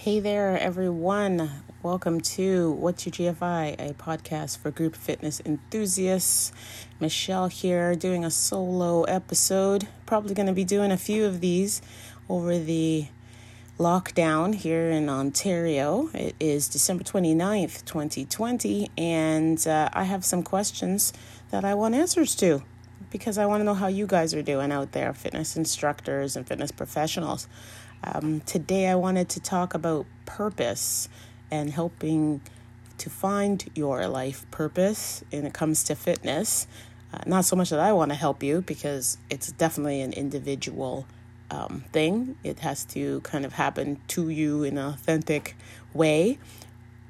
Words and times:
Hey 0.00 0.20
there, 0.20 0.56
everyone. 0.56 1.50
Welcome 1.82 2.20
to 2.20 2.70
What's 2.70 3.04
Your 3.04 3.34
GFI, 3.34 3.90
a 3.90 3.94
podcast 3.94 4.58
for 4.58 4.70
group 4.70 4.94
fitness 4.94 5.42
enthusiasts. 5.44 6.52
Michelle 7.00 7.48
here 7.48 7.96
doing 7.96 8.24
a 8.24 8.30
solo 8.30 9.02
episode. 9.02 9.88
Probably 10.06 10.34
going 10.34 10.46
to 10.46 10.52
be 10.52 10.62
doing 10.62 10.92
a 10.92 10.96
few 10.96 11.24
of 11.24 11.40
these 11.40 11.82
over 12.28 12.60
the 12.60 13.08
lockdown 13.76 14.54
here 14.54 14.88
in 14.88 15.08
Ontario. 15.08 16.10
It 16.14 16.36
is 16.38 16.68
December 16.68 17.02
29th, 17.02 17.84
2020, 17.84 18.92
and 18.96 19.66
uh, 19.66 19.88
I 19.92 20.04
have 20.04 20.24
some 20.24 20.44
questions 20.44 21.12
that 21.50 21.64
I 21.64 21.74
want 21.74 21.96
answers 21.96 22.36
to 22.36 22.62
because 23.10 23.36
I 23.36 23.46
want 23.46 23.62
to 23.62 23.64
know 23.64 23.74
how 23.74 23.88
you 23.88 24.06
guys 24.06 24.32
are 24.32 24.42
doing 24.42 24.70
out 24.70 24.92
there, 24.92 25.12
fitness 25.12 25.56
instructors 25.56 26.36
and 26.36 26.46
fitness 26.46 26.70
professionals. 26.70 27.48
Um, 28.04 28.40
today, 28.40 28.88
I 28.88 28.94
wanted 28.94 29.28
to 29.30 29.40
talk 29.40 29.74
about 29.74 30.06
purpose 30.24 31.08
and 31.50 31.70
helping 31.70 32.40
to 32.98 33.10
find 33.10 33.64
your 33.74 34.06
life 34.06 34.48
purpose 34.50 35.24
when 35.30 35.46
it 35.46 35.54
comes 35.54 35.84
to 35.84 35.94
fitness. 35.94 36.66
Uh, 37.12 37.18
not 37.26 37.44
so 37.44 37.56
much 37.56 37.70
that 37.70 37.80
I 37.80 37.92
want 37.92 38.10
to 38.10 38.14
help 38.14 38.42
you 38.42 38.60
because 38.62 39.18
it's 39.30 39.50
definitely 39.52 40.00
an 40.00 40.12
individual 40.12 41.06
um, 41.50 41.84
thing. 41.92 42.36
It 42.44 42.60
has 42.60 42.84
to 42.86 43.20
kind 43.22 43.44
of 43.44 43.54
happen 43.54 44.00
to 44.08 44.28
you 44.28 44.62
in 44.62 44.78
an 44.78 44.86
authentic 44.86 45.56
way. 45.94 46.38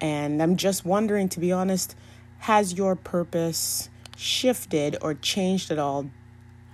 And 0.00 0.42
I'm 0.42 0.56
just 0.56 0.84
wondering, 0.84 1.28
to 1.30 1.40
be 1.40 1.52
honest, 1.52 1.96
has 2.40 2.74
your 2.74 2.94
purpose 2.94 3.90
shifted 4.16 4.96
or 5.02 5.14
changed 5.14 5.70
at 5.70 5.78
all 5.78 6.10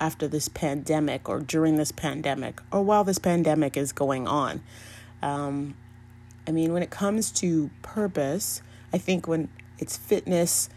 after 0.00 0.28
this 0.28 0.48
pandemic 0.48 1.28
or 1.28 1.40
during 1.40 1.76
this 1.76 1.92
pandemic 1.92 2.60
or 2.72 2.82
while 2.82 3.04
this 3.04 3.18
pandemic 3.18 3.76
is 3.76 3.92
going 3.92 4.26
on. 4.26 4.62
Um, 5.22 5.76
I 6.46 6.50
mean, 6.50 6.72
when 6.72 6.82
it 6.82 6.90
comes 6.90 7.30
to 7.32 7.70
purpose, 7.82 8.60
I 8.92 8.98
think 8.98 9.26
when 9.26 9.48
it's 9.78 9.96
fitness, 9.96 10.68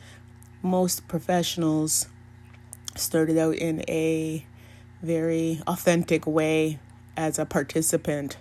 most 0.61 1.07
professionals 1.07 2.07
started 2.95 3.37
out 3.37 3.55
in 3.55 3.83
a 3.87 4.45
very 5.01 5.61
authentic 5.67 6.25
way 6.25 6.79
as 7.15 7.37
a 7.37 7.45
participant 7.45 8.37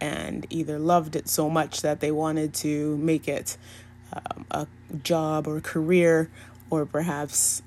and 0.00 0.46
either 0.50 0.78
loved 0.78 1.14
it 1.14 1.28
so 1.28 1.48
much 1.48 1.82
that 1.82 2.00
they 2.00 2.10
wanted 2.10 2.52
to 2.52 2.96
make 2.96 3.28
it 3.28 3.56
um, 4.12 4.44
a 4.50 4.66
job 5.02 5.46
or 5.46 5.60
career 5.60 6.28
or 6.70 6.84
perhaps 6.84 7.62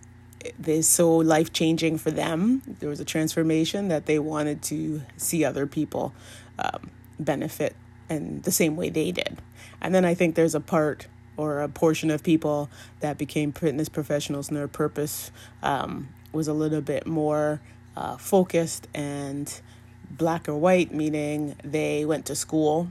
this 0.57 0.87
so 0.87 1.17
life 1.17 1.51
changing 1.53 1.97
for 1.97 2.11
them. 2.11 2.61
There 2.79 2.89
was 2.89 2.99
a 2.99 3.05
transformation 3.05 3.87
that 3.89 4.05
they 4.05 4.19
wanted 4.19 4.61
to 4.63 5.01
see 5.17 5.43
other 5.43 5.67
people 5.67 6.13
um, 6.59 6.91
benefit 7.19 7.75
in 8.09 8.41
the 8.41 8.51
same 8.51 8.75
way 8.75 8.89
they 8.89 9.11
did. 9.11 9.37
And 9.81 9.93
then 9.93 10.05
I 10.05 10.13
think 10.13 10.35
there's 10.35 10.55
a 10.55 10.59
part 10.59 11.07
or 11.37 11.61
a 11.61 11.69
portion 11.69 12.09
of 12.11 12.23
people 12.23 12.69
that 13.01 13.17
became 13.17 13.51
fitness 13.51 13.89
professionals 13.89 14.47
and 14.47 14.57
their 14.57 14.67
purpose 14.67 15.31
um, 15.63 16.09
was 16.31 16.47
a 16.47 16.53
little 16.53 16.81
bit 16.81 17.05
more 17.05 17.61
uh, 17.95 18.17
focused 18.17 18.87
and 18.93 19.61
black 20.09 20.47
or 20.47 20.55
white, 20.55 20.93
meaning 20.93 21.55
they 21.63 22.05
went 22.05 22.25
to 22.27 22.35
school, 22.35 22.89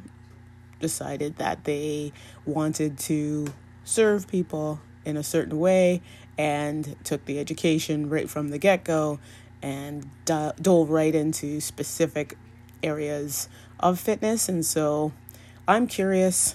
decided 0.81 1.37
that 1.37 1.65
they 1.65 2.13
wanted 2.45 2.99
to 2.99 3.47
serve 3.85 4.29
people 4.29 4.81
in 5.05 5.17
a 5.17 5.23
certain 5.23 5.59
way 5.59 6.03
and 6.37 6.97
took 7.05 7.25
the 7.25 7.39
education 7.39 8.09
right 8.09 8.29
from 8.29 8.49
the 8.49 8.59
get 8.59 8.85
go 8.85 9.19
and 9.63 10.11
dove 10.25 10.91
right 10.91 11.15
into 11.15 11.61
specific 11.61 12.37
areas 12.83 13.49
of 13.81 13.99
fitness. 13.99 14.49
And 14.49 14.65
so 14.65 15.13
I'm 15.67 15.87
curious 15.87 16.55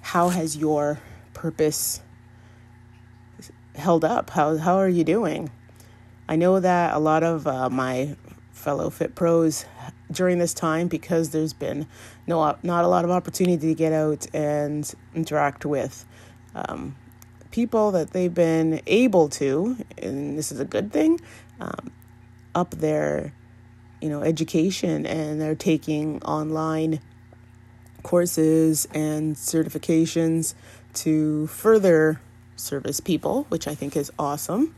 how 0.00 0.30
has 0.30 0.56
your 0.56 1.00
purpose 1.32 2.00
held 3.74 4.04
up? 4.04 4.30
How, 4.30 4.56
how 4.56 4.76
are 4.76 4.88
you 4.88 5.04
doing? 5.04 5.50
I 6.28 6.36
know 6.36 6.58
that 6.58 6.94
a 6.94 6.98
lot 6.98 7.22
of 7.22 7.46
uh, 7.46 7.70
my 7.70 8.16
fellow 8.52 8.90
fit 8.90 9.14
pros 9.14 9.66
during 10.10 10.38
this 10.38 10.54
time 10.54 10.88
because 10.88 11.30
there's 11.30 11.52
been 11.52 11.86
no 12.26 12.56
not 12.62 12.84
a 12.84 12.88
lot 12.88 13.04
of 13.04 13.10
opportunity 13.10 13.68
to 13.68 13.74
get 13.74 13.92
out 13.92 14.26
and 14.32 14.94
interact 15.14 15.66
with 15.66 16.06
um, 16.54 16.96
people 17.54 17.92
that 17.92 18.10
they've 18.10 18.34
been 18.34 18.80
able 18.88 19.28
to, 19.28 19.76
and 19.98 20.36
this 20.36 20.50
is 20.50 20.58
a 20.58 20.64
good 20.64 20.92
thing, 20.92 21.20
um, 21.60 21.92
up 22.52 22.72
their, 22.72 23.32
you 24.00 24.08
know, 24.08 24.22
education, 24.22 25.06
and 25.06 25.40
they're 25.40 25.54
taking 25.54 26.20
online 26.24 26.98
courses 28.02 28.88
and 28.92 29.36
certifications 29.36 30.54
to 30.94 31.46
further 31.46 32.20
service 32.56 32.98
people, 32.98 33.46
which 33.50 33.68
I 33.68 33.76
think 33.76 33.96
is 33.96 34.10
awesome. 34.18 34.74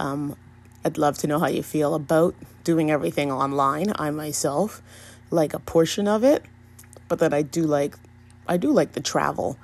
Um, 0.00 0.34
I'd 0.84 0.98
love 0.98 1.16
to 1.18 1.28
know 1.28 1.38
how 1.38 1.46
you 1.46 1.62
feel 1.62 1.94
about 1.94 2.34
doing 2.64 2.90
everything 2.90 3.30
online. 3.30 3.92
I 4.00 4.10
myself 4.10 4.82
like 5.30 5.54
a 5.54 5.60
portion 5.60 6.08
of 6.08 6.24
it, 6.24 6.42
but 7.06 7.20
that 7.20 7.32
I 7.32 7.42
do 7.42 7.62
like 7.62 7.94
I 8.48 8.56
do 8.56 8.72
like 8.72 8.92
the 8.92 9.00
travel 9.00 9.58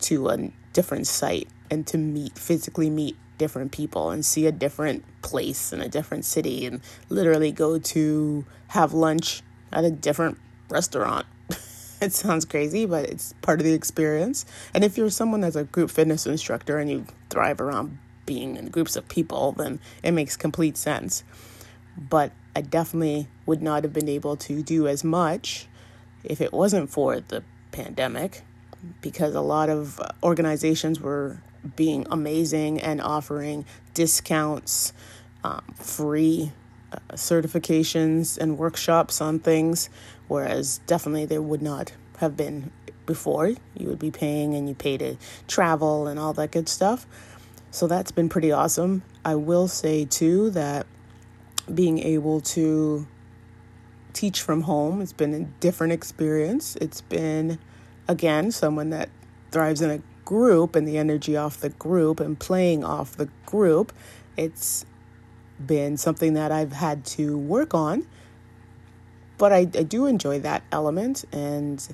to 0.00 0.28
a 0.28 0.50
different 0.72 1.06
site 1.06 1.48
and 1.70 1.86
to 1.86 1.98
meet 1.98 2.38
physically 2.38 2.90
meet 2.90 3.16
different 3.38 3.72
people 3.72 4.10
and 4.10 4.24
see 4.24 4.46
a 4.46 4.52
different 4.52 5.02
place 5.22 5.72
in 5.72 5.80
a 5.80 5.88
different 5.88 6.24
city 6.26 6.66
and 6.66 6.80
literally 7.08 7.50
go 7.50 7.78
to 7.78 8.44
have 8.68 8.92
lunch 8.92 9.42
at 9.72 9.84
a 9.84 9.90
different 9.90 10.36
restaurant. 10.68 11.24
it 12.02 12.12
sounds 12.12 12.44
crazy, 12.44 12.84
but 12.84 13.06
it's 13.06 13.32
part 13.40 13.58
of 13.60 13.64
the 13.64 13.72
experience. 13.72 14.44
And 14.74 14.84
if 14.84 14.98
you're 14.98 15.08
someone 15.08 15.40
that's 15.40 15.56
a 15.56 15.64
group 15.64 15.90
fitness 15.90 16.26
instructor 16.26 16.78
and 16.78 16.90
you 16.90 17.06
thrive 17.30 17.60
around 17.62 17.98
being 18.26 18.56
in 18.56 18.68
groups 18.68 18.94
of 18.94 19.08
people, 19.08 19.52
then 19.52 19.80
it 20.02 20.12
makes 20.12 20.36
complete 20.36 20.76
sense. 20.76 21.24
But 21.96 22.32
I 22.54 22.60
definitely 22.60 23.28
would 23.46 23.62
not 23.62 23.84
have 23.84 23.92
been 23.92 24.08
able 24.08 24.36
to 24.36 24.62
do 24.62 24.86
as 24.86 25.02
much 25.02 25.66
if 26.24 26.40
it 26.40 26.52
wasn't 26.52 26.90
for 26.90 27.20
the 27.20 27.42
pandemic 27.72 28.42
because 29.00 29.34
a 29.34 29.40
lot 29.40 29.70
of 29.70 30.00
organizations 30.22 31.00
were 31.00 31.42
being 31.76 32.06
amazing 32.10 32.80
and 32.80 33.00
offering 33.00 33.64
discounts, 33.94 34.92
um, 35.44 35.62
free 35.76 36.52
uh, 36.92 36.98
certifications, 37.14 38.38
and 38.38 38.58
workshops 38.58 39.20
on 39.20 39.38
things, 39.38 39.88
whereas 40.28 40.80
definitely 40.86 41.26
there 41.26 41.42
would 41.42 41.62
not 41.62 41.92
have 42.18 42.36
been 42.36 42.70
before. 43.06 43.48
You 43.48 43.88
would 43.88 43.98
be 43.98 44.10
paying 44.10 44.54
and 44.54 44.68
you 44.68 44.74
pay 44.74 44.96
to 44.98 45.16
travel 45.48 46.06
and 46.06 46.18
all 46.18 46.32
that 46.34 46.50
good 46.50 46.68
stuff. 46.68 47.06
So 47.70 47.86
that's 47.86 48.12
been 48.12 48.28
pretty 48.28 48.52
awesome. 48.52 49.02
I 49.24 49.34
will 49.34 49.68
say 49.68 50.04
too 50.04 50.50
that 50.50 50.86
being 51.72 51.98
able 52.00 52.40
to 52.40 53.06
teach 54.12 54.42
from 54.42 54.62
home, 54.62 55.00
it's 55.00 55.12
been 55.12 55.34
a 55.34 55.44
different 55.60 55.92
experience. 55.92 56.76
It's 56.76 57.00
been, 57.00 57.58
again, 58.08 58.50
someone 58.50 58.90
that 58.90 59.08
thrives 59.50 59.82
in 59.82 59.90
a 59.90 60.02
group 60.24 60.76
and 60.76 60.86
the 60.86 60.98
energy 60.98 61.36
off 61.36 61.58
the 61.58 61.70
group 61.70 62.20
and 62.20 62.38
playing 62.38 62.84
off 62.84 63.16
the 63.16 63.28
group, 63.46 63.92
it's 64.36 64.84
been 65.64 65.96
something 65.96 66.34
that 66.34 66.52
I've 66.52 66.72
had 66.72 67.04
to 67.06 67.36
work 67.36 67.74
on. 67.74 68.06
But 69.38 69.52
I, 69.52 69.58
I 69.58 69.82
do 69.82 70.06
enjoy 70.06 70.40
that 70.40 70.62
element 70.70 71.24
and 71.32 71.86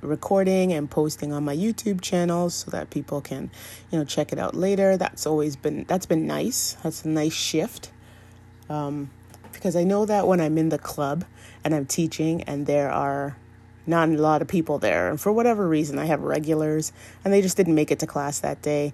recording 0.00 0.72
and 0.72 0.90
posting 0.90 1.32
on 1.32 1.44
my 1.44 1.56
YouTube 1.56 2.00
channel 2.00 2.50
so 2.50 2.70
that 2.70 2.90
people 2.90 3.20
can, 3.20 3.50
you 3.90 3.98
know, 3.98 4.04
check 4.04 4.32
it 4.32 4.38
out 4.38 4.54
later. 4.54 4.96
That's 4.96 5.26
always 5.26 5.56
been 5.56 5.84
that's 5.84 6.06
been 6.06 6.26
nice. 6.26 6.76
That's 6.82 7.04
a 7.04 7.08
nice 7.08 7.32
shift. 7.32 7.90
Um, 8.68 9.10
because 9.52 9.76
I 9.76 9.84
know 9.84 10.04
that 10.04 10.26
when 10.26 10.40
I'm 10.40 10.58
in 10.58 10.68
the 10.68 10.78
club 10.78 11.24
and 11.64 11.74
I'm 11.74 11.86
teaching 11.86 12.42
and 12.42 12.66
there 12.66 12.90
are 12.90 13.36
not 13.86 14.08
a 14.08 14.12
lot 14.12 14.42
of 14.42 14.48
people 14.48 14.78
there. 14.78 15.08
And 15.08 15.20
for 15.20 15.32
whatever 15.32 15.68
reason, 15.68 15.98
I 15.98 16.06
have 16.06 16.20
regulars 16.20 16.92
and 17.24 17.32
they 17.32 17.42
just 17.42 17.56
didn't 17.56 17.74
make 17.74 17.90
it 17.90 17.98
to 18.00 18.06
class 18.06 18.40
that 18.40 18.62
day. 18.62 18.92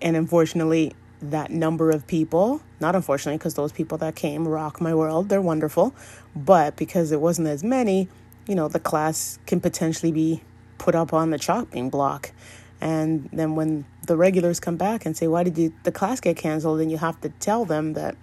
And 0.00 0.16
unfortunately, 0.16 0.92
that 1.20 1.50
number 1.50 1.90
of 1.90 2.06
people, 2.06 2.60
not 2.80 2.94
unfortunately, 2.94 3.38
because 3.38 3.54
those 3.54 3.72
people 3.72 3.98
that 3.98 4.14
came 4.14 4.46
rock 4.46 4.80
my 4.80 4.94
world, 4.94 5.28
they're 5.28 5.40
wonderful. 5.40 5.94
But 6.36 6.76
because 6.76 7.12
it 7.12 7.20
wasn't 7.20 7.48
as 7.48 7.64
many, 7.64 8.08
you 8.46 8.54
know, 8.54 8.68
the 8.68 8.80
class 8.80 9.38
can 9.46 9.60
potentially 9.60 10.12
be 10.12 10.42
put 10.78 10.94
up 10.94 11.12
on 11.12 11.30
the 11.30 11.38
chopping 11.38 11.88
block. 11.90 12.32
And 12.80 13.28
then 13.32 13.54
when 13.54 13.86
the 14.06 14.16
regulars 14.16 14.60
come 14.60 14.76
back 14.76 15.06
and 15.06 15.16
say, 15.16 15.26
Why 15.26 15.42
did 15.42 15.56
you, 15.56 15.72
the 15.84 15.92
class 15.92 16.20
get 16.20 16.36
canceled? 16.36 16.80
And 16.80 16.90
you 16.90 16.98
have 16.98 17.20
to 17.22 17.30
tell 17.30 17.64
them 17.64 17.94
that 17.94 18.16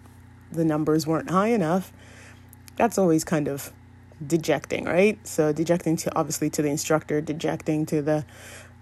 the 0.51 0.65
numbers 0.65 1.07
weren't 1.07 1.30
high 1.30 1.47
enough, 1.47 1.92
that's 2.75 2.97
always 2.97 3.24
kind 3.24 3.47
of 3.47 3.71
dejecting, 4.25 4.85
right? 4.85 5.19
So 5.27 5.51
dejecting 5.51 5.97
to 5.97 6.15
obviously 6.15 6.50
to 6.51 6.62
the 6.62 6.69
instructor, 6.69 7.21
dejecting 7.21 7.85
to 7.88 8.01
the 8.01 8.25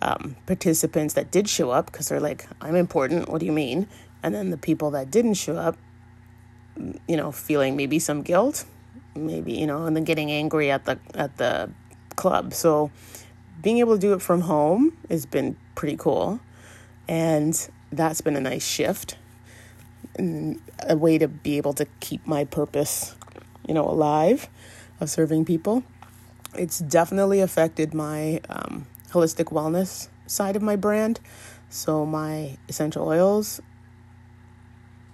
um, 0.01 0.35
participants 0.45 1.13
that 1.15 1.31
did 1.31 1.49
show 1.49 1.71
up 1.71 1.87
because 1.87 2.09
they're 2.09 2.19
like, 2.19 2.47
I'm 2.61 2.75
important. 2.75 3.29
What 3.29 3.39
do 3.39 3.45
you 3.45 3.51
mean? 3.51 3.87
And 4.23 4.33
then 4.33 4.49
the 4.49 4.57
people 4.57 4.91
that 4.91 5.11
didn't 5.11 5.35
show 5.35 5.55
up, 5.55 5.77
you 7.07 7.17
know, 7.17 7.31
feeling 7.31 7.75
maybe 7.75 7.99
some 7.99 8.21
guilt, 8.21 8.65
maybe 9.15 9.53
you 9.53 9.67
know, 9.67 9.85
and 9.85 9.95
then 9.95 10.03
getting 10.03 10.31
angry 10.31 10.71
at 10.71 10.85
the 10.85 10.99
at 11.15 11.37
the 11.37 11.69
club. 12.15 12.53
So 12.53 12.91
being 13.61 13.79
able 13.79 13.95
to 13.95 13.99
do 13.99 14.13
it 14.13 14.21
from 14.21 14.41
home 14.41 14.97
has 15.09 15.25
been 15.25 15.57
pretty 15.75 15.97
cool. 15.97 16.39
And 17.07 17.69
that's 17.91 18.21
been 18.21 18.35
a 18.35 18.41
nice 18.41 18.65
shift 18.65 19.17
and 20.15 20.61
a 20.87 20.95
way 20.95 21.17
to 21.17 21.27
be 21.27 21.57
able 21.57 21.73
to 21.73 21.85
keep 21.99 22.25
my 22.27 22.45
purpose, 22.45 23.15
you 23.67 23.73
know, 23.73 23.87
alive 23.87 24.47
of 24.99 25.09
serving 25.09 25.45
people. 25.45 25.83
It's 26.55 26.79
definitely 26.79 27.41
affected 27.41 27.93
my 27.93 28.41
um, 28.49 28.87
holistic 29.11 29.45
wellness 29.45 30.07
side 30.27 30.55
of 30.55 30.61
my 30.61 30.75
brand. 30.75 31.19
So, 31.69 32.05
my 32.05 32.57
essential 32.67 33.07
oils 33.07 33.61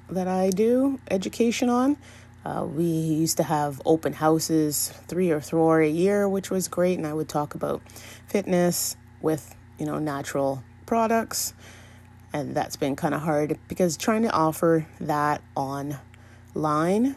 that 0.10 0.28
I 0.28 0.50
do 0.50 1.00
education 1.10 1.70
on. 1.70 1.98
Uh, 2.46 2.64
we 2.64 2.84
used 2.84 3.38
to 3.38 3.44
have 3.44 3.82
open 3.86 4.14
houses 4.14 4.94
three 5.08 5.32
or 5.32 5.42
four 5.42 5.82
a 5.82 5.90
year, 5.90 6.30
which 6.30 6.52
was 6.52 6.68
great, 6.68 6.98
and 6.98 7.08
I 7.08 7.14
would 7.14 7.28
talk 7.28 7.56
about 7.56 7.82
fitness 8.28 8.96
with 9.22 9.56
you 9.80 9.86
know 9.86 9.98
natural 9.98 10.64
products, 10.86 11.54
and 12.34 12.56
that's 12.56 12.76
been 12.76 12.96
kind 12.96 13.16
of 13.16 13.22
hard 13.22 13.58
because 13.68 13.98
trying 13.98 14.22
to 14.24 14.32
offer 14.32 14.86
that 15.02 15.42
online 15.56 17.16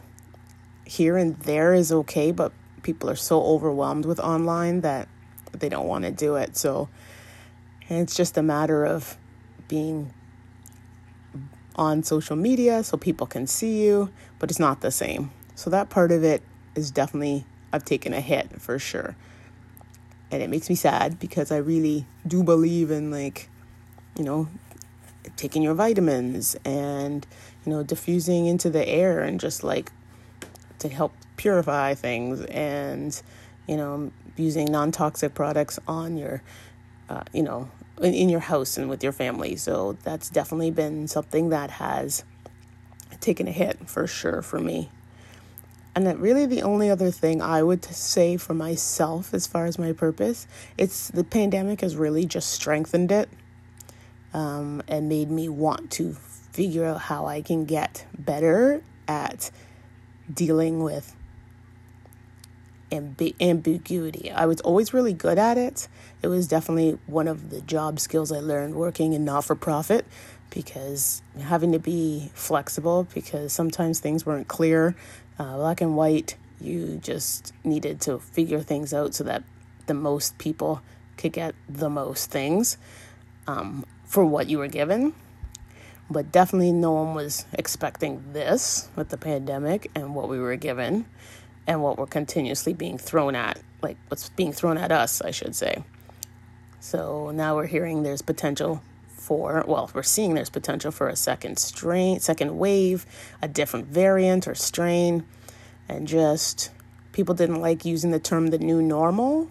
here 0.89 1.17
and 1.17 1.37
there 1.41 1.73
is 1.73 1.91
okay, 1.91 2.31
but 2.31 2.51
people 2.81 3.09
are 3.09 3.15
so 3.15 3.43
overwhelmed 3.43 4.05
with 4.05 4.19
online 4.19 4.81
that 4.81 5.07
they 5.51 5.69
don't 5.69 5.87
want 5.87 6.03
to 6.03 6.11
do 6.11 6.35
it. 6.35 6.57
So 6.57 6.89
it's 7.87 8.15
just 8.15 8.37
a 8.37 8.41
matter 8.41 8.85
of 8.85 9.15
being 9.67 10.11
on 11.75 12.01
social 12.01 12.35
media 12.35 12.83
so 12.83 12.97
people 12.97 13.27
can 13.27 13.45
see 13.45 13.83
you, 13.85 14.11
but 14.39 14.49
it's 14.49 14.59
not 14.59 14.81
the 14.81 14.89
same. 14.89 15.31
So 15.53 15.69
that 15.69 15.89
part 15.89 16.11
of 16.11 16.23
it 16.23 16.41
is 16.73 16.89
definitely, 16.89 17.45
I've 17.71 17.85
taken 17.85 18.11
a 18.13 18.21
hit 18.21 18.59
for 18.59 18.79
sure. 18.79 19.15
And 20.31 20.41
it 20.41 20.49
makes 20.49 20.69
me 20.69 20.75
sad 20.75 21.19
because 21.19 21.51
I 21.51 21.57
really 21.57 22.07
do 22.25 22.43
believe 22.43 22.89
in, 22.89 23.11
like, 23.11 23.49
you 24.17 24.23
know, 24.23 24.47
taking 25.35 25.61
your 25.61 25.75
vitamins 25.75 26.55
and, 26.65 27.27
you 27.65 27.71
know, 27.71 27.83
diffusing 27.83 28.47
into 28.47 28.69
the 28.71 28.87
air 28.87 29.19
and 29.19 29.39
just 29.39 29.63
like 29.63 29.91
to 30.79 30.89
help 30.89 31.13
purify 31.37 31.93
things 31.93 32.41
and, 32.45 33.21
you 33.67 33.77
know, 33.77 34.11
using 34.35 34.71
non 34.71 34.91
toxic 34.91 35.33
products 35.33 35.79
on 35.87 36.17
your, 36.17 36.41
uh, 37.09 37.23
you 37.33 37.43
know, 37.43 37.69
in, 38.01 38.13
in 38.13 38.29
your 38.29 38.39
house 38.39 38.77
and 38.77 38.89
with 38.89 39.03
your 39.03 39.11
family. 39.11 39.55
So 39.55 39.97
that's 40.03 40.29
definitely 40.29 40.71
been 40.71 41.07
something 41.07 41.49
that 41.49 41.71
has 41.71 42.23
taken 43.19 43.47
a 43.47 43.51
hit 43.51 43.89
for 43.89 44.07
sure 44.07 44.41
for 44.41 44.59
me. 44.59 44.89
And 45.95 46.05
that 46.07 46.17
really 46.19 46.45
the 46.45 46.61
only 46.61 46.89
other 46.89 47.11
thing 47.11 47.41
I 47.41 47.63
would 47.63 47.83
say 47.83 48.37
for 48.37 48.53
myself 48.53 49.33
as 49.33 49.47
far 49.47 49.65
as 49.65 49.77
my 49.77 49.91
purpose, 49.91 50.47
it's 50.77 51.09
the 51.09 51.23
pandemic 51.23 51.81
has 51.81 51.95
really 51.95 52.25
just 52.25 52.51
strengthened 52.51 53.11
it 53.11 53.29
um, 54.33 54.81
and 54.87 55.09
made 55.09 55.29
me 55.29 55.49
want 55.49 55.91
to 55.91 56.13
figure 56.13 56.85
out 56.85 57.01
how 57.01 57.25
I 57.25 57.41
can 57.41 57.65
get 57.65 58.05
better 58.17 58.83
at 59.07 59.51
dealing 60.33 60.83
with 60.83 61.15
amb- 62.91 63.35
ambiguity. 63.39 64.31
I 64.31 64.45
was 64.45 64.61
always 64.61 64.93
really 64.93 65.13
good 65.13 65.37
at 65.37 65.57
it. 65.57 65.87
It 66.21 66.27
was 66.27 66.47
definitely 66.47 66.99
one 67.07 67.27
of 67.27 67.49
the 67.49 67.61
job 67.61 67.99
skills 67.99 68.31
I 68.31 68.39
learned 68.39 68.75
working 68.75 69.13
in 69.13 69.25
not 69.25 69.45
for 69.45 69.55
profit 69.55 70.05
because 70.49 71.21
having 71.39 71.71
to 71.71 71.79
be 71.79 72.31
flexible 72.33 73.07
because 73.13 73.53
sometimes 73.53 73.99
things 73.99 74.25
weren't 74.25 74.47
clear, 74.47 74.95
uh, 75.37 75.57
black 75.57 75.81
and 75.81 75.95
white. 75.95 76.35
You 76.59 76.99
just 77.01 77.53
needed 77.63 78.01
to 78.01 78.19
figure 78.19 78.61
things 78.61 78.93
out 78.93 79.13
so 79.13 79.23
that 79.23 79.43
the 79.85 79.93
most 79.93 80.37
people 80.37 80.81
could 81.17 81.33
get 81.33 81.55
the 81.67 81.89
most 81.89 82.31
things 82.31 82.77
um, 83.47 83.85
for 84.05 84.25
what 84.25 84.49
you 84.49 84.57
were 84.57 84.67
given. 84.67 85.13
But 86.09 86.31
definitely, 86.31 86.71
no 86.71 86.91
one 86.93 87.13
was 87.13 87.45
expecting 87.53 88.33
this 88.33 88.89
with 88.95 89.09
the 89.09 89.17
pandemic 89.17 89.91
and 89.93 90.15
what 90.15 90.27
we 90.27 90.39
were 90.39 90.55
given 90.55 91.05
and 91.67 91.83
what 91.83 91.99
we're 91.99 92.07
continuously 92.07 92.73
being 92.73 92.97
thrown 92.97 93.35
at, 93.35 93.61
like 93.83 93.97
what's 94.07 94.29
being 94.29 94.51
thrown 94.51 94.77
at 94.77 94.91
us, 94.91 95.21
I 95.21 95.29
should 95.29 95.55
say. 95.55 95.83
So 96.79 97.29
now 97.29 97.55
we're 97.55 97.67
hearing 97.67 98.01
there's 98.01 98.23
potential 98.23 98.81
for, 99.07 99.63
well, 99.67 99.91
we're 99.93 100.01
seeing 100.01 100.33
there's 100.33 100.49
potential 100.49 100.91
for 100.91 101.07
a 101.07 101.15
second 101.15 101.59
strain, 101.59 102.19
second 102.19 102.57
wave, 102.57 103.05
a 103.43 103.47
different 103.47 103.85
variant 103.87 104.47
or 104.47 104.55
strain, 104.55 105.23
and 105.87 106.07
just 106.07 106.71
people 107.11 107.35
didn't 107.35 107.61
like 107.61 107.85
using 107.85 108.09
the 108.09 108.19
term 108.19 108.47
the 108.47 108.57
new 108.57 108.81
normal, 108.81 109.49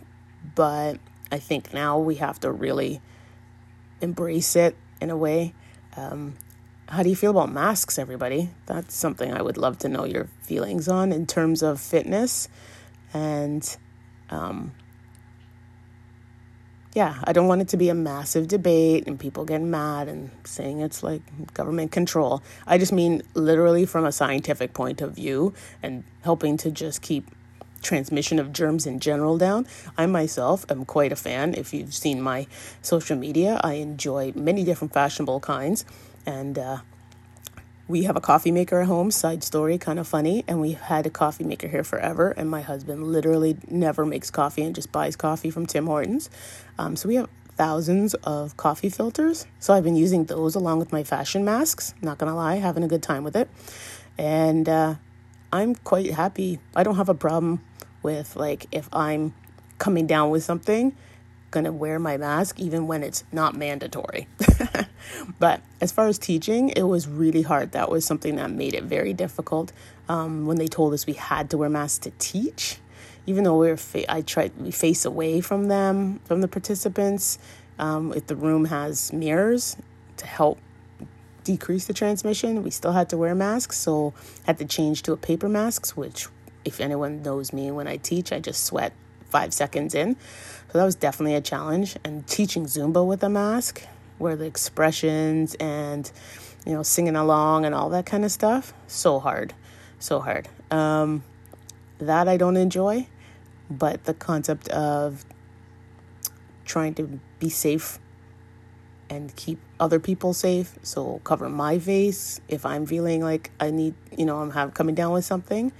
but 0.57 0.99
I 1.31 1.39
think 1.39 1.73
now 1.73 1.99
we 1.99 2.17
have 2.17 2.41
to 2.41 2.51
really 2.51 3.01
embrace 4.01 4.57
it 4.57 4.75
in 5.01 5.11
a 5.11 5.17
way. 5.17 5.55
Um, 5.97 6.35
how 6.89 7.03
do 7.03 7.11
you 7.11 7.17
feel 7.17 7.31
about 7.33 7.53
masks, 7.53 7.99
everybody? 7.99 8.51
That's 8.67 8.95
something 8.95 9.33
I 9.33 9.43
would 9.43 9.59
love 9.59 9.79
to 9.79 9.89
know 9.89 10.05
your 10.05 10.29
feelings 10.43 10.89
on 10.89 11.13
in 11.13 11.27
terms 11.27 11.63
of 11.63 11.81
fitness. 11.81 12.49
And 13.13 13.77
um, 14.31 14.73
yeah, 16.95 17.17
I 17.25 17.35
don't 17.35 17.47
want 17.47 17.61
it 17.61 17.69
to 17.69 17.77
be 17.77 17.91
a 17.91 17.95
massive 17.95 18.49
debate 18.49 19.07
and 19.07 19.21
people 19.21 19.45
getting 19.45 19.71
mad 19.71 20.09
and 20.09 20.31
saying 20.45 20.81
it's 20.81 21.03
like 21.03 21.21
government 21.53 21.93
control. 21.93 22.43
I 22.67 22.79
just 22.79 22.93
mean 22.93 23.23
literally 23.35 23.85
from 23.85 24.07
a 24.07 24.13
scientific 24.13 24.73
point 24.73 25.03
of 25.03 25.15
view 25.15 25.53
and 25.83 26.05
helping 26.23 26.57
to 26.59 26.71
just 26.71 27.03
keep 27.03 27.31
transmission 27.83 28.39
of 28.39 28.53
germs 28.53 28.87
in 28.87 28.99
general 28.99 29.37
down. 29.37 29.67
I 29.99 30.07
myself 30.07 30.65
am 30.71 30.87
quite 30.87 31.13
a 31.13 31.17
fan. 31.17 31.55
If 31.55 31.75
you've 31.75 31.95
seen 31.95 32.23
my 32.23 32.47
social 32.81 33.17
media, 33.17 33.61
I 33.63 33.75
enjoy 33.75 34.33
many 34.35 34.65
different 34.65 34.95
fashionable 34.95 35.41
kinds 35.41 35.85
and 36.29 36.59
uh, 36.59 36.79
we 37.89 38.03
have 38.03 38.15
a 38.15 38.21
coffee 38.21 38.53
maker 38.53 38.83
at 38.83 38.87
home 38.87 39.11
side 39.11 39.43
story 39.43 39.79
kind 39.79 39.99
of 39.99 40.07
funny 40.07 40.45
and 40.47 40.61
we've 40.61 40.79
had 40.79 41.07
a 41.07 41.11
coffee 41.11 41.43
maker 41.43 41.69
here 41.69 41.83
forever 41.83 42.33
and 42.33 42.51
my 42.51 42.61
husband 42.61 43.03
literally 43.03 43.57
never 43.67 44.05
makes 44.05 44.31
coffee 44.31 44.63
and 44.63 44.75
just 44.75 44.93
buys 44.93 45.17
coffee 45.17 45.51
from 45.51 45.65
tim 45.65 45.87
hortons. 45.87 46.29
Um, 46.79 46.97
so 46.97 47.09
we 47.09 47.15
have 47.15 47.31
thousands 47.57 48.13
of 48.23 48.57
coffee 48.57 48.91
filters 48.91 49.47
so 49.59 49.75
i've 49.75 49.83
been 49.83 49.97
using 49.97 50.27
those 50.27 50.55
along 50.55 50.79
with 50.79 50.93
my 50.93 51.03
fashion 51.03 51.45
masks 51.45 51.93
not 52.01 52.17
gonna 52.17 52.37
lie 52.37 52.57
having 52.57 52.85
a 52.85 52.89
good 52.89 53.03
time 53.03 53.25
with 53.25 53.35
it. 53.35 53.49
And 54.19 54.69
uh, 54.69 54.97
i'm 55.51 55.75
quite 55.77 56.13
happy. 56.13 56.61
I 56.77 56.83
don't 56.83 56.97
have 56.97 57.09
a 57.09 57.15
problem 57.15 57.65
with 58.03 58.37
like 58.37 58.67
if 58.71 58.87
i'm 58.93 59.33
coming 59.79 60.07
down 60.07 60.29
with 60.29 60.45
something 60.45 60.95
gonna 61.51 61.73
wear 61.73 61.99
my 61.99 62.17
mask 62.17 62.61
even 62.61 62.87
when 62.87 63.03
it's 63.03 63.25
not 63.33 63.55
mandatory 63.55 64.27
But 65.39 65.61
as 65.81 65.93
far 65.93 66.07
as 66.07 66.19
teaching, 66.19 66.71
it 66.71 66.83
was 66.83 67.09
really 67.09 67.43
hard. 67.43 67.73
That 67.73 67.91
was 67.91 68.05
something 68.05 68.37
that 68.37 68.51
made 68.51 68.75
it 68.75 68.85
very 68.85 69.13
difficult. 69.13 69.73
Um, 70.09 70.47
when 70.47 70.59
they 70.59 70.69
told 70.69 70.95
us 70.95 71.07
we 71.07 71.15
had 71.15 71.51
to 71.51 71.59
wear 71.59 71.69
masks 71.69 71.99
to 72.01 72.13
teach, 72.19 72.79
even 73.27 73.45
though 73.45 73.59
we 73.59 73.69
were, 73.69 73.77
fa- 73.77 74.11
I 74.11 74.23
tried 74.23 74.53
we 74.59 74.71
face 74.71 75.05
away 75.05 75.41
from 75.41 75.69
them, 75.69 76.21
from 76.25 76.41
the 76.41 76.49
participants. 76.49 77.39
Um, 77.79 78.13
if 78.15 78.27
the 78.27 78.37
room 78.37 78.67
has 78.67 79.13
mirrors 79.13 79.77
to 80.17 80.27
help 80.27 80.59
decrease 81.45 81.87
the 81.87 81.95
transmission, 81.95 82.63
we 82.63 82.71
still 82.71 82.93
had 82.93 83.09
to 83.11 83.17
wear 83.17 83.35
masks. 83.35 83.79
So 83.79 84.15
had 84.45 84.59
to 84.59 84.65
change 84.65 85.03
to 85.05 85.13
a 85.13 85.17
paper 85.17 85.49
masks, 85.49 85.97
which, 85.97 86.27
if 86.65 86.81
anyone 86.81 87.23
knows 87.23 87.53
me, 87.53 87.71
when 87.71 87.87
I 87.87 87.97
teach, 87.97 88.33
I 88.33 88.41
just 88.41 88.65
sweat 88.65 88.93
five 89.31 89.53
seconds 89.53 89.95
in. 89.95 90.17
So 90.71 90.79
that 90.79 90.85
was 90.85 90.95
definitely 90.95 91.35
a 91.35 91.41
challenge. 91.41 91.97
And 92.05 92.27
teaching 92.27 92.65
Zumba 92.65 93.07
with 93.07 93.23
a 93.23 93.29
mask 93.29 93.87
where 94.19 94.37
the 94.37 94.45
expressions 94.45 95.55
and 95.57 96.11
you 96.67 96.75
know 96.75 96.83
singing 96.83 97.17
along 97.17 97.65
and 97.65 97.75
all 97.75 97.89
that 97.89 98.05
kind 98.05 98.25
of 98.25 98.31
stuff 98.31 98.75
so 98.87 99.19
hard 99.19 99.55
so 99.99 100.21
hard 100.21 100.49
um, 100.71 101.23
that 101.99 102.29
i 102.29 102.37
don't 102.37 102.57
enjoy 102.57 103.07
but 103.71 104.05
the 104.05 104.15
concept 104.15 104.69
of 104.69 105.25
trying 106.65 106.95
to 106.95 107.21
be 107.39 107.49
safe 107.49 107.99
and 109.09 109.35
keep 109.37 109.59
other 109.81 109.99
people 109.99 110.35
safe 110.35 110.79
so 110.83 111.21
cover 111.25 111.49
my 111.49 111.79
face 111.79 112.41
if 112.49 112.67
i'm 112.67 112.85
feeling 112.85 113.23
like 113.23 113.51
i 113.61 113.71
need 113.71 113.95
you 114.17 114.27
know 114.27 114.39
i'm 114.39 114.51
have 114.51 114.75
coming 114.75 114.95
down 114.95 115.13
with 115.13 115.25
something 115.25 115.73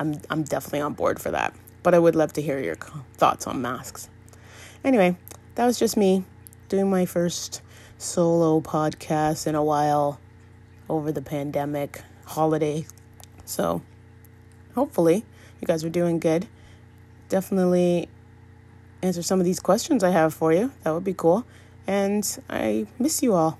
i'm 0.00 0.20
i'm 0.30 0.42
definitely 0.42 0.80
on 0.80 0.92
board 0.94 1.20
for 1.20 1.30
that 1.30 1.54
but 1.82 1.94
i 1.94 1.98
would 1.98 2.16
love 2.16 2.32
to 2.32 2.42
hear 2.42 2.58
your 2.58 2.76
thoughts 3.14 3.46
on 3.46 3.62
masks 3.62 4.08
anyway 4.84 5.16
that 5.54 5.66
was 5.66 5.78
just 5.78 5.96
me 5.96 6.24
doing 6.68 6.88
my 6.88 7.04
first 7.04 7.60
solo 7.98 8.60
podcast 8.60 9.46
in 9.46 9.54
a 9.54 9.62
while 9.62 10.18
over 10.88 11.12
the 11.12 11.22
pandemic 11.22 12.02
holiday. 12.24 12.86
So, 13.44 13.82
hopefully, 14.74 15.24
you 15.60 15.66
guys 15.66 15.84
are 15.84 15.90
doing 15.90 16.18
good. 16.18 16.46
Definitely 17.28 18.08
answer 19.02 19.22
some 19.22 19.38
of 19.38 19.44
these 19.44 19.60
questions 19.60 20.02
I 20.02 20.10
have 20.10 20.34
for 20.34 20.52
you. 20.52 20.72
That 20.82 20.92
would 20.92 21.04
be 21.04 21.14
cool. 21.14 21.44
And 21.86 22.24
I 22.48 22.86
miss 22.98 23.22
you 23.22 23.34
all. 23.34 23.58